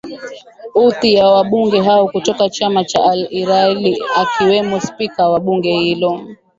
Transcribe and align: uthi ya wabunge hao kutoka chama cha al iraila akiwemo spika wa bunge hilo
uthi 0.75 1.13
ya 1.15 1.27
wabunge 1.27 1.81
hao 1.81 2.07
kutoka 2.07 2.49
chama 2.49 2.83
cha 2.83 3.03
al 3.03 3.27
iraila 3.29 3.95
akiwemo 4.15 4.79
spika 4.81 5.29
wa 5.29 5.39
bunge 5.39 5.71
hilo 5.73 6.21